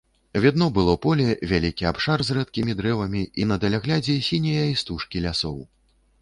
Відно 0.43 0.67
было 0.77 0.93
поле, 1.03 1.27
вялікі 1.51 1.87
абшар 1.89 2.23
з 2.29 2.37
рэдкімі 2.37 2.75
дрэвамі 2.79 3.21
і 3.45 3.45
на 3.51 3.59
даляглядзе 3.65 4.17
сінія 4.31 4.65
істужкі 4.73 5.23
лясоў. 5.29 5.63